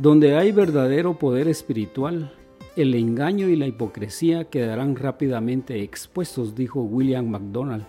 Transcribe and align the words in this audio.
Donde 0.00 0.34
hay 0.34 0.50
verdadero 0.50 1.18
poder 1.18 1.46
espiritual, 1.46 2.32
el 2.74 2.94
engaño 2.94 3.50
y 3.50 3.56
la 3.56 3.66
hipocresía 3.66 4.44
quedarán 4.44 4.96
rápidamente 4.96 5.82
expuestos, 5.82 6.54
dijo 6.54 6.80
William 6.80 7.28
MacDonald. 7.28 7.84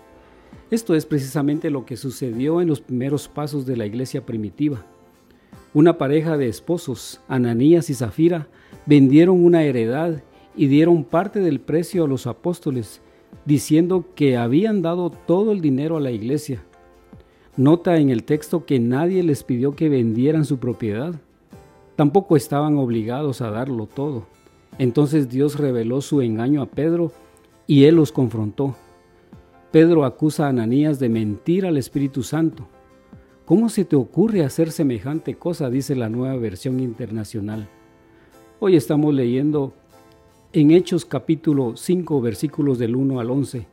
Esto 0.70 0.94
es 0.94 1.06
precisamente 1.06 1.70
lo 1.70 1.86
que 1.86 1.96
sucedió 1.96 2.60
en 2.60 2.68
los 2.68 2.82
primeros 2.82 3.28
pasos 3.28 3.64
de 3.64 3.78
la 3.78 3.86
iglesia 3.86 4.26
primitiva. 4.26 4.84
Una 5.72 5.96
pareja 5.96 6.36
de 6.36 6.48
esposos, 6.48 7.22
Ananías 7.28 7.88
y 7.88 7.94
Zafira, 7.94 8.46
vendieron 8.84 9.42
una 9.42 9.62
heredad 9.62 10.22
y 10.54 10.66
dieron 10.66 11.04
parte 11.04 11.40
del 11.40 11.60
precio 11.60 12.04
a 12.04 12.08
los 12.08 12.26
apóstoles, 12.26 13.00
diciendo 13.46 14.04
que 14.14 14.36
habían 14.36 14.82
dado 14.82 15.08
todo 15.08 15.50
el 15.50 15.62
dinero 15.62 15.96
a 15.96 16.00
la 16.00 16.10
iglesia. 16.10 16.62
Nota 17.56 17.96
en 17.96 18.10
el 18.10 18.24
texto 18.24 18.66
que 18.66 18.78
nadie 18.80 19.22
les 19.22 19.44
pidió 19.44 19.74
que 19.74 19.88
vendieran 19.88 20.44
su 20.44 20.58
propiedad. 20.58 21.18
Tampoco 21.96 22.36
estaban 22.36 22.76
obligados 22.78 23.40
a 23.40 23.50
darlo 23.50 23.86
todo. 23.86 24.26
Entonces 24.78 25.28
Dios 25.28 25.58
reveló 25.58 26.00
su 26.00 26.22
engaño 26.22 26.62
a 26.62 26.66
Pedro 26.66 27.12
y 27.66 27.84
él 27.84 27.96
los 27.96 28.12
confrontó. 28.12 28.74
Pedro 29.70 30.04
acusa 30.04 30.46
a 30.46 30.48
Ananías 30.50 30.98
de 30.98 31.08
mentir 31.08 31.66
al 31.66 31.76
Espíritu 31.76 32.22
Santo. 32.22 32.66
¿Cómo 33.44 33.68
se 33.68 33.84
te 33.84 33.96
ocurre 33.96 34.44
hacer 34.44 34.70
semejante 34.70 35.34
cosa? 35.34 35.68
dice 35.68 35.94
la 35.94 36.08
nueva 36.08 36.36
versión 36.36 36.80
internacional. 36.80 37.68
Hoy 38.60 38.76
estamos 38.76 39.12
leyendo 39.12 39.74
en 40.52 40.70
Hechos 40.70 41.04
capítulo 41.04 41.76
5 41.76 42.20
versículos 42.20 42.78
del 42.78 42.94
1 42.94 43.20
al 43.20 43.30
11 43.30 43.66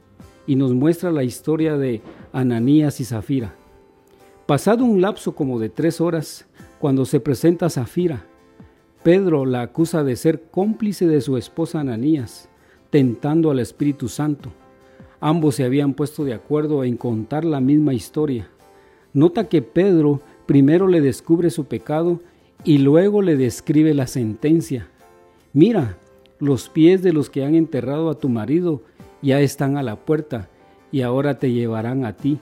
y 0.47 0.55
nos 0.55 0.73
muestra 0.73 1.11
la 1.11 1.23
historia 1.23 1.77
de 1.77 2.01
Ananías 2.33 2.99
y 2.99 3.05
Zafira. 3.05 3.55
Pasado 4.45 4.83
un 4.83 4.99
lapso 4.99 5.35
como 5.35 5.59
de 5.59 5.69
tres 5.69 6.01
horas, 6.01 6.47
cuando 6.79 7.05
se 7.05 7.19
presenta 7.19 7.69
Zafira, 7.69 8.25
Pedro 9.03 9.45
la 9.45 9.61
acusa 9.61 10.03
de 10.03 10.15
ser 10.15 10.43
cómplice 10.49 11.07
de 11.07 11.21
su 11.21 11.37
esposa 11.37 11.81
Ananías, 11.81 12.49
tentando 12.89 13.51
al 13.51 13.59
Espíritu 13.59 14.07
Santo. 14.07 14.51
Ambos 15.19 15.55
se 15.55 15.65
habían 15.65 15.93
puesto 15.93 16.23
de 16.23 16.33
acuerdo 16.33 16.83
en 16.83 16.97
contar 16.97 17.43
la 17.43 17.59
misma 17.59 17.93
historia. 17.93 18.49
Nota 19.13 19.49
que 19.49 19.61
Pedro 19.61 20.21
primero 20.45 20.87
le 20.87 21.01
descubre 21.01 21.49
su 21.49 21.65
pecado 21.65 22.21
y 22.63 22.77
luego 22.79 23.21
le 23.21 23.35
describe 23.35 23.93
la 23.93 24.07
sentencia. 24.07 24.87
Mira, 25.53 25.97
los 26.39 26.69
pies 26.69 27.01
de 27.01 27.11
los 27.11 27.29
que 27.29 27.43
han 27.43 27.55
enterrado 27.55 28.09
a 28.09 28.17
tu 28.17 28.29
marido 28.29 28.81
ya 29.21 29.41
están 29.41 29.77
a 29.77 29.83
la 29.83 29.97
puerta 29.97 30.49
y 30.91 31.01
ahora 31.01 31.39
te 31.39 31.51
llevarán 31.51 32.05
a 32.05 32.15
ti. 32.15 32.39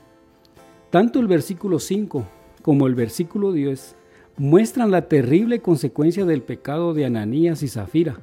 Tanto 0.91 1.19
el 1.19 1.27
versículo 1.27 1.79
5 1.79 2.23
como 2.61 2.88
el 2.88 2.95
versículo 2.95 3.51
10 3.51 3.95
muestran 4.38 4.91
la 4.91 5.07
terrible 5.07 5.62
consecuencia 5.62 6.25
del 6.25 6.44
pecado 6.44 6.94
de 6.94 7.06
Ananías 7.06 7.63
y 7.63 7.67
Zafira. 7.67 8.19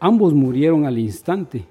Ambos 0.00 0.32
murieron 0.34 0.86
al 0.86 0.98
instante. 0.98 1.66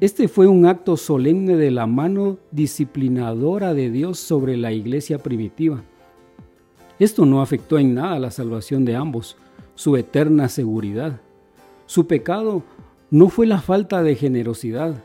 Este 0.00 0.28
fue 0.28 0.46
un 0.46 0.66
acto 0.66 0.96
solemne 0.96 1.56
de 1.56 1.70
la 1.70 1.86
mano 1.86 2.38
disciplinadora 2.50 3.74
de 3.74 3.90
Dios 3.90 4.18
sobre 4.18 4.56
la 4.56 4.72
iglesia 4.72 5.18
primitiva. 5.18 5.82
Esto 6.98 7.24
no 7.26 7.40
afectó 7.40 7.78
en 7.78 7.94
nada 7.94 8.18
la 8.18 8.30
salvación 8.30 8.84
de 8.84 8.96
ambos, 8.96 9.36
su 9.74 9.96
eterna 9.96 10.48
seguridad. 10.48 11.20
Su 11.86 12.06
pecado 12.06 12.64
no 13.10 13.28
fue 13.28 13.46
la 13.46 13.60
falta 13.60 14.02
de 14.02 14.16
generosidad, 14.16 15.02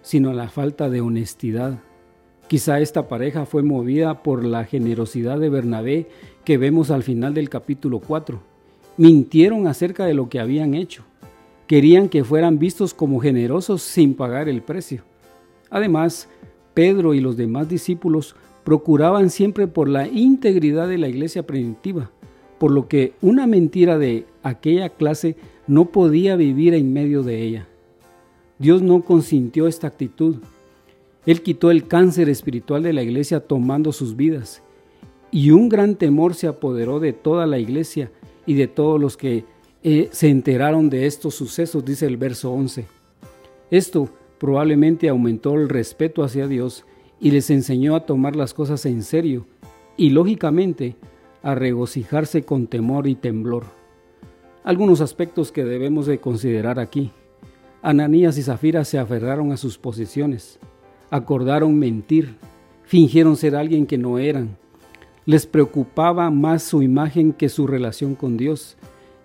sino 0.00 0.32
la 0.32 0.48
falta 0.48 0.88
de 0.88 1.00
honestidad. 1.00 1.80
Quizá 2.52 2.80
esta 2.80 3.08
pareja 3.08 3.46
fue 3.46 3.62
movida 3.62 4.22
por 4.22 4.44
la 4.44 4.64
generosidad 4.66 5.38
de 5.38 5.48
Bernabé 5.48 6.08
que 6.44 6.58
vemos 6.58 6.90
al 6.90 7.02
final 7.02 7.32
del 7.32 7.48
capítulo 7.48 7.98
4. 7.98 8.38
Mintieron 8.98 9.66
acerca 9.66 10.04
de 10.04 10.12
lo 10.12 10.28
que 10.28 10.38
habían 10.38 10.74
hecho. 10.74 11.02
Querían 11.66 12.10
que 12.10 12.24
fueran 12.24 12.58
vistos 12.58 12.92
como 12.92 13.20
generosos 13.20 13.80
sin 13.80 14.12
pagar 14.12 14.50
el 14.50 14.60
precio. 14.60 15.02
Además, 15.70 16.28
Pedro 16.74 17.14
y 17.14 17.22
los 17.22 17.38
demás 17.38 17.70
discípulos 17.70 18.36
procuraban 18.64 19.30
siempre 19.30 19.66
por 19.66 19.88
la 19.88 20.06
integridad 20.06 20.88
de 20.88 20.98
la 20.98 21.08
iglesia 21.08 21.46
primitiva, 21.46 22.10
por 22.58 22.70
lo 22.70 22.86
que 22.86 23.14
una 23.22 23.46
mentira 23.46 23.96
de 23.96 24.26
aquella 24.42 24.90
clase 24.90 25.36
no 25.66 25.86
podía 25.86 26.36
vivir 26.36 26.74
en 26.74 26.92
medio 26.92 27.22
de 27.22 27.44
ella. 27.44 27.66
Dios 28.58 28.82
no 28.82 29.00
consintió 29.06 29.68
esta 29.68 29.86
actitud. 29.86 30.36
Él 31.26 31.42
quitó 31.42 31.70
el 31.70 31.86
cáncer 31.86 32.28
espiritual 32.28 32.82
de 32.82 32.92
la 32.92 33.02
iglesia 33.02 33.40
tomando 33.40 33.92
sus 33.92 34.16
vidas 34.16 34.62
y 35.30 35.50
un 35.50 35.68
gran 35.68 35.96
temor 35.96 36.34
se 36.34 36.46
apoderó 36.46 37.00
de 37.00 37.12
toda 37.12 37.46
la 37.46 37.58
iglesia 37.58 38.10
y 38.44 38.54
de 38.54 38.68
todos 38.68 39.00
los 39.00 39.16
que 39.16 39.44
eh, 39.82 40.08
se 40.12 40.28
enteraron 40.28 40.90
de 40.90 41.06
estos 41.06 41.34
sucesos, 41.34 41.84
dice 41.84 42.06
el 42.06 42.16
verso 42.16 42.52
11. 42.52 42.86
Esto 43.70 44.08
probablemente 44.38 45.08
aumentó 45.08 45.54
el 45.54 45.68
respeto 45.68 46.22
hacia 46.22 46.46
Dios 46.46 46.84
y 47.18 47.30
les 47.30 47.50
enseñó 47.50 47.96
a 47.96 48.04
tomar 48.04 48.36
las 48.36 48.52
cosas 48.52 48.84
en 48.84 49.02
serio 49.02 49.46
y 49.96 50.10
lógicamente 50.10 50.96
a 51.42 51.54
regocijarse 51.54 52.42
con 52.42 52.66
temor 52.66 53.06
y 53.06 53.14
temblor. 53.14 53.64
Algunos 54.64 55.00
aspectos 55.00 55.50
que 55.50 55.64
debemos 55.64 56.06
de 56.06 56.18
considerar 56.18 56.78
aquí. 56.78 57.10
Ananías 57.80 58.38
y 58.38 58.42
Zafira 58.42 58.84
se 58.84 58.98
aferraron 58.98 59.50
a 59.50 59.56
sus 59.56 59.78
posiciones, 59.78 60.60
acordaron 61.12 61.78
mentir, 61.78 62.36
fingieron 62.84 63.36
ser 63.36 63.54
alguien 63.54 63.86
que 63.86 63.98
no 63.98 64.18
eran, 64.18 64.56
les 65.26 65.46
preocupaba 65.46 66.30
más 66.30 66.62
su 66.62 66.82
imagen 66.82 67.34
que 67.34 67.50
su 67.50 67.66
relación 67.66 68.14
con 68.14 68.38
Dios. 68.38 68.78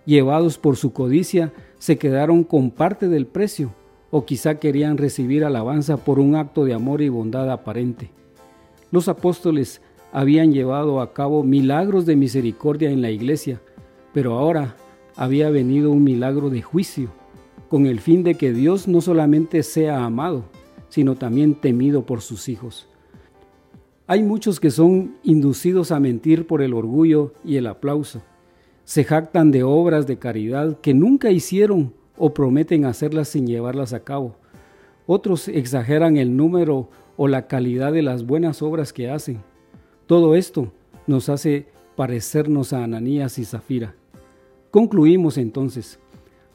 Llevados 0.06 0.58
por 0.58 0.76
su 0.76 0.92
codicia, 0.92 1.54
se 1.80 1.98
quedaron 1.98 2.44
con 2.44 2.72
parte 2.72 3.08
del 3.08 3.26
precio, 3.26 3.74
o 4.12 4.26
quizá 4.26 4.60
querían 4.60 4.98
recibir 4.98 5.46
alabanza 5.46 5.96
por 5.96 6.20
un 6.20 6.36
acto 6.36 6.66
de 6.66 6.74
amor 6.74 7.02
y 7.02 7.08
bondad 7.08 7.50
aparente. 7.50 8.12
Los 8.92 9.08
apóstoles 9.08 9.82
habían 10.12 10.52
llevado 10.52 11.00
a 11.00 11.14
cabo 11.14 11.44
milagros 11.44 12.06
de 12.06 12.18
misericordia 12.18 12.92
en 12.92 13.02
la 13.02 13.12
iglesia, 13.12 13.62
pero 14.14 14.38
ahora 14.38 14.76
había 15.16 15.50
venido 15.50 15.92
un 15.92 16.04
milagro 16.04 16.50
de 16.50 16.62
juicio, 16.62 17.10
con 17.70 17.86
el 17.86 18.02
fin 18.02 18.24
de 18.24 18.36
que 18.36 18.52
Dios 18.52 18.90
no 18.90 19.00
solamente 19.00 19.64
sea 19.64 20.04
amado, 20.04 20.44
sino 20.90 21.16
también 21.16 21.56
temido 21.56 22.06
por 22.06 22.22
sus 22.22 22.50
hijos. 22.50 22.88
Hay 24.10 24.24
muchos 24.24 24.60
que 24.60 24.72
son 24.72 25.18
inducidos 25.24 25.92
a 25.92 26.00
mentir 26.00 26.48
por 26.48 26.62
el 26.62 26.74
orgullo 26.74 27.34
y 27.44 27.58
el 27.58 27.68
aplauso. 27.68 28.22
Se 28.86 29.04
jactan 29.04 29.52
de 29.52 29.64
obras 29.64 30.08
de 30.08 30.18
caridad 30.18 30.80
que 30.80 30.94
nunca 30.94 31.30
hicieron 31.30 31.94
o 32.18 32.34
prometen 32.34 32.86
hacerlas 32.86 33.28
sin 33.28 33.48
llevarlas 33.48 33.92
a 33.92 34.06
cabo. 34.06 34.36
Otros 35.06 35.50
exageran 35.50 36.16
el 36.16 36.38
número 36.38 36.90
o 37.18 37.28
la 37.28 37.48
calidad 37.48 37.92
de 37.92 38.02
las 38.02 38.26
buenas 38.26 38.62
obras 38.62 38.94
que 38.94 39.10
hacen. 39.10 39.42
Todo 40.06 40.36
esto 40.36 40.72
nos 41.06 41.28
hace 41.28 41.68
parecernos 41.98 42.72
a 42.72 42.84
Ananías 42.84 43.38
y 43.40 43.46
Zafira. 43.46 43.96
Concluimos 44.72 45.38
entonces, 45.38 46.00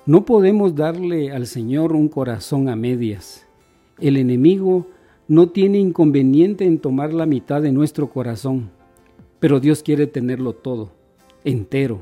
no 0.06 0.24
podemos 0.24 0.74
darle 0.74 1.32
al 1.32 1.46
Señor 1.46 1.92
un 1.92 2.08
corazón 2.08 2.68
a 2.68 2.76
medias. 2.76 3.46
El 4.00 4.16
enemigo 4.16 4.86
no 5.28 5.50
tiene 5.50 5.78
inconveniente 5.78 6.64
en 6.64 6.78
tomar 6.78 7.12
la 7.12 7.26
mitad 7.26 7.62
de 7.62 7.72
nuestro 7.72 8.10
corazón, 8.10 8.70
pero 9.38 9.60
Dios 9.60 9.82
quiere 9.82 10.06
tenerlo 10.06 10.54
todo, 10.54 10.92
entero. 11.44 12.00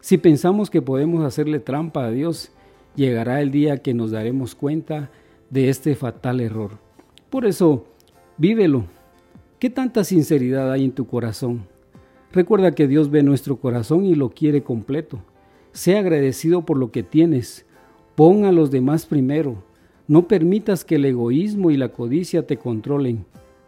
Si 0.00 0.18
pensamos 0.18 0.70
que 0.70 0.82
podemos 0.82 1.24
hacerle 1.24 1.60
trampa 1.60 2.06
a 2.06 2.10
Dios, 2.10 2.50
llegará 2.96 3.40
el 3.40 3.50
día 3.50 3.78
que 3.78 3.94
nos 3.94 4.10
daremos 4.10 4.54
cuenta 4.54 5.10
de 5.50 5.68
este 5.68 5.94
fatal 5.94 6.40
error. 6.40 6.78
Por 7.30 7.46
eso, 7.46 7.86
vívelo. 8.36 8.84
¿Qué 9.58 9.70
tanta 9.70 10.04
sinceridad 10.04 10.72
hay 10.72 10.84
en 10.84 10.92
tu 10.92 11.06
corazón? 11.06 11.66
Recuerda 12.32 12.74
que 12.74 12.86
Dios 12.86 13.10
ve 13.10 13.22
nuestro 13.22 13.56
corazón 13.56 14.04
y 14.04 14.14
lo 14.14 14.30
quiere 14.30 14.62
completo. 14.62 15.20
Sea 15.72 16.00
agradecido 16.00 16.64
por 16.64 16.78
lo 16.78 16.90
que 16.90 17.02
tienes. 17.02 17.66
Pon 18.14 18.44
a 18.44 18.52
los 18.52 18.70
demás 18.70 19.06
primero 19.06 19.67
no 20.08 20.26
permitas 20.26 20.86
que 20.86 20.94
el 20.94 21.04
egoísmo 21.04 21.70
y 21.70 21.76
la 21.76 21.90
codicia 21.90 22.46
te 22.46 22.56
controlen. 22.56 23.26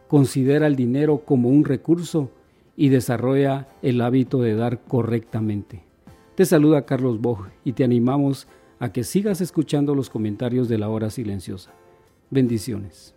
Considera 0.08 0.66
el 0.66 0.74
dinero 0.74 1.18
como 1.18 1.50
un 1.50 1.64
recurso 1.64 2.30
y 2.76 2.88
desarrolla 2.88 3.68
el 3.82 4.00
hábito 4.00 4.40
de 4.40 4.54
dar 4.54 4.80
correctamente. 4.80 5.82
Te 6.34 6.46
saluda 6.46 6.86
Carlos 6.86 7.20
Boj 7.20 7.48
y 7.62 7.74
te 7.74 7.84
animamos 7.84 8.48
a 8.78 8.90
que 8.90 9.04
sigas 9.04 9.42
escuchando 9.42 9.94
los 9.94 10.08
comentarios 10.08 10.68
de 10.70 10.78
la 10.78 10.88
hora 10.88 11.10
silenciosa. 11.10 11.72
Bendiciones. 12.30 13.14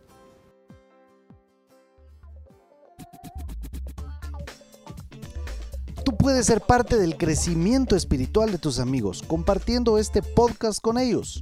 Tú 6.04 6.18
puedes 6.18 6.46
ser 6.46 6.60
parte 6.60 6.98
del 6.98 7.16
crecimiento 7.16 7.96
espiritual 7.96 8.52
de 8.52 8.58
tus 8.58 8.80
amigos 8.80 9.24
compartiendo 9.26 9.98
este 9.98 10.22
podcast 10.22 10.82
con 10.82 10.98
ellos. 10.98 11.42